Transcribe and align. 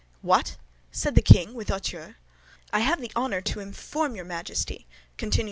"What?" 0.23 0.57
said 0.91 1.13
the 1.13 1.21
king, 1.21 1.53
with 1.53 1.67
hauteur. 1.69 2.15
"I 2.73 2.79
have 2.79 2.99
the 3.01 3.11
honor 3.15 3.39
to 3.41 3.59
inform 3.59 4.15
your 4.15 4.25
Majesty," 4.25 4.87
continued 5.15 5.39
M. 5.39 5.39